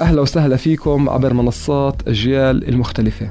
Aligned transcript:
أهلا 0.00 0.20
وسهلا 0.20 0.56
فيكم 0.56 1.08
عبر 1.08 1.34
منصات 1.34 2.08
أجيال 2.08 2.68
المختلفة. 2.68 3.30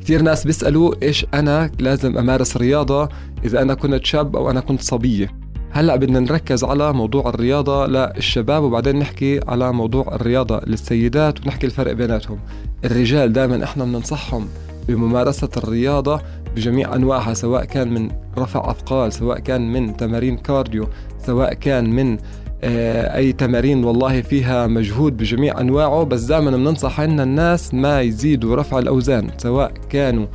كثير 0.00 0.22
ناس 0.22 0.46
بيسألوا 0.46 0.94
إيش 1.02 1.26
أنا 1.34 1.70
لازم 1.78 2.18
أمارس 2.18 2.56
رياضة 2.56 3.08
إذا 3.44 3.62
أنا 3.62 3.74
كنت 3.74 4.06
شاب 4.06 4.36
أو 4.36 4.50
أنا 4.50 4.60
كنت 4.60 4.80
صبية. 4.80 5.30
هلأ 5.70 5.96
بدنا 5.96 6.20
نركز 6.20 6.64
على 6.64 6.92
موضوع 6.92 7.28
الرياضة 7.28 7.86
للشباب 7.86 8.62
وبعدين 8.62 8.96
نحكي 8.98 9.40
على 9.48 9.72
موضوع 9.72 10.14
الرياضة 10.14 10.60
للسيدات 10.66 11.40
ونحكي 11.40 11.66
الفرق 11.66 11.92
بيناتهم. 11.92 12.38
الرجال 12.84 13.32
دائما 13.32 13.64
إحنا 13.64 13.84
بننصحهم 13.84 14.48
بممارسة 14.88 15.50
الرياضة 15.56 16.20
بجميع 16.56 16.94
أنواعها 16.94 17.34
سواء 17.34 17.64
كان 17.64 17.94
من 17.94 18.10
رفع 18.38 18.70
أثقال 18.70 19.12
سواء 19.12 19.38
كان 19.38 19.72
من 19.72 19.96
تمارين 19.96 20.36
كارديو 20.36 20.88
سواء 21.26 21.54
كان 21.54 21.90
من 21.90 22.18
أي 22.64 23.32
تمارين 23.32 23.84
والله 23.84 24.22
فيها 24.22 24.66
مجهود 24.66 25.16
بجميع 25.16 25.60
أنواعه 25.60 26.04
بس 26.04 26.22
دائما 26.22 26.50
بننصح 26.50 27.00
إن 27.00 27.20
الناس 27.20 27.74
ما 27.74 28.00
يزيدوا 28.00 28.56
رفع 28.56 28.78
الأوزان 28.78 29.30
سواء 29.38 29.72
كانوا 29.90 30.26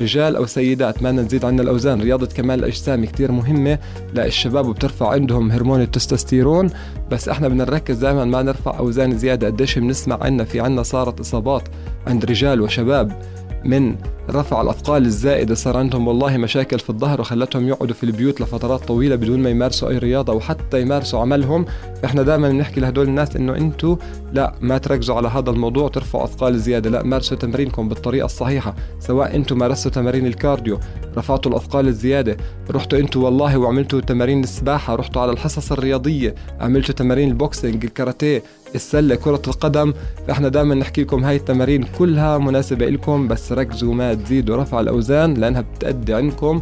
رجال 0.00 0.36
أو 0.36 0.46
سيدات 0.46 1.02
ما 1.02 1.12
نزيد 1.12 1.44
عنا 1.44 1.62
الأوزان. 1.62 2.00
رياضة 2.00 2.26
كمال 2.26 2.58
الأجسام 2.58 3.04
كثير 3.04 3.32
مهمة 3.32 3.78
للشباب 4.14 4.66
وبترفع 4.68 5.08
عندهم 5.08 5.50
هرمون 5.50 5.80
التستوستيرون 5.80 6.70
بس 7.10 7.28
إحنا 7.28 7.48
بدنا 7.48 7.64
نركز 7.64 7.96
دائما 7.96 8.24
ما 8.24 8.42
نرفع 8.42 8.78
أوزان 8.78 9.18
زيادة. 9.18 9.46
قديش 9.46 9.78
بنسمع 9.78 10.18
عنا 10.20 10.44
في 10.44 10.60
عنا 10.60 10.82
صارت 10.82 11.20
إصابات 11.20 11.62
عند 12.06 12.24
رجال 12.24 12.60
وشباب 12.60 13.12
من 13.64 13.94
رفع 14.30 14.60
الأثقال 14.60 15.06
الزائدة 15.06 15.54
صار 15.54 15.76
عندهم 15.76 16.08
والله 16.08 16.36
مشاكل 16.36 16.78
في 16.78 16.90
الظهر 16.90 17.20
وخلتهم 17.20 17.68
يقعدوا 17.68 17.94
في 17.94 18.04
البيوت 18.04 18.40
لفترات 18.40 18.84
طويلة 18.84 19.16
بدون 19.16 19.42
ما 19.42 19.50
يمارسوا 19.50 19.88
أي 19.88 19.98
رياضة 19.98 20.32
وحتى 20.32 20.80
يمارسوا 20.80 21.20
عملهم. 21.20 21.64
فإحنا 22.02 22.22
دائما 22.22 22.48
بنحكي 22.48 22.80
لهدول 22.80 23.08
الناس 23.08 23.36
إنه 23.36 23.56
أنتوا 23.56 23.96
لا 24.32 24.54
ما 24.60 24.78
تركزوا 24.78 25.16
على 25.16 25.28
هذا 25.28 25.50
الموضوع 25.50 25.88
ترفعوا 25.88 26.24
أثقال 26.24 26.58
زيادة 26.60 26.90
لا 26.90 27.02
مارسوا 27.02 27.36
تمرينكم 27.36 27.88
بالطريقة 27.88 28.24
الصحيحة 28.24 28.74
سواء 29.00 29.36
أنتوا 29.36 29.56
مارستوا 29.56 29.90
تمارين 29.90 30.26
ال 30.26 30.33
cardio 30.33 30.78
رفعتوا 31.16 31.52
الأثقال 31.52 31.88
الزيادة 31.88 32.36
رحتوا 32.70 32.98
أنتوا 32.98 33.24
والله 33.24 33.58
وعملتوا 33.58 34.00
تمارين 34.00 34.42
السباحة 34.42 34.94
رحتوا 34.94 35.22
على 35.22 35.32
الحصص 35.32 35.72
الرياضية 35.72 36.34
عملتوا 36.60 36.94
تمارين 36.94 37.28
ال 37.28 37.36
boxing 37.36 37.84
الكاراتيه 37.84 38.42
السلة 38.74 39.14
كرة 39.14 39.42
القدم. 39.48 39.92
فإحنا 40.26 40.48
دائما 40.48 40.74
نحكي 40.74 41.02
لكم 41.02 41.24
هاي 41.24 41.36
التمارين 41.36 41.84
كلها 41.98 42.38
مناسبة 42.38 42.86
لكم 42.86 43.28
بس 43.28 43.52
ركزوا 43.52 43.94
ما 43.94 44.14
تزيدوا 44.14 44.56
رفع 44.56 44.80
الأوزان 44.80 45.34
لأنها 45.34 45.60
بتأدي 45.60 46.14
عندكم 46.14 46.60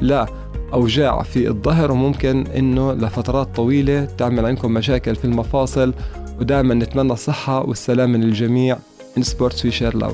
لأوجاع 0.00 1.22
في 1.22 1.48
الظهر 1.48 1.92
وممكن 1.92 2.46
إنه 2.46 2.92
لفترات 2.92 3.56
طويلة 3.56 4.04
تعمل 4.04 4.46
عندكم 4.46 4.72
مشاكل 4.72 5.16
في 5.16 5.24
المفاصل. 5.24 5.94
ودائما 6.40 6.74
نتمنى 6.74 7.12
الصحة 7.12 7.64
والسلامة 7.64 8.18
للجميع. 8.18 8.76
in 9.18 9.22
sports 9.22 9.64
we 9.64 9.70
share 9.70 9.96
love 9.96 10.12